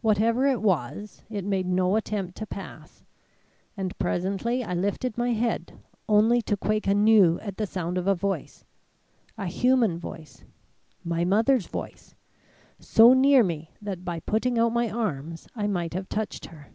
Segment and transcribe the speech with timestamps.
[0.00, 3.04] "Whatever it was, it made no attempt to pass,
[3.76, 8.16] and presently I lifted my head only to quake anew at the sound of a
[8.16, 8.64] voice
[9.38, 10.42] a human voice
[11.04, 12.16] my mother's voice
[12.80, 16.72] so near me that by putting out my arms I might have touched her.